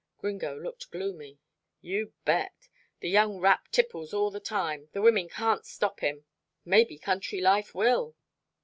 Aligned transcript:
Gringo 0.17 0.59
looked 0.59 0.89
gloomy. 0.89 1.37
"You 1.79 2.11
bet 2.25 2.67
the 3.01 3.07
young 3.11 3.37
rap 3.37 3.67
tipples 3.71 4.15
all 4.15 4.31
the 4.31 4.39
time. 4.39 4.89
The 4.93 5.01
women 5.03 5.29
can't 5.29 5.63
stop 5.63 5.99
him." 5.99 6.25
"Maybe 6.65 6.97
country 6.97 7.39
life 7.39 7.75
will." 7.75 8.15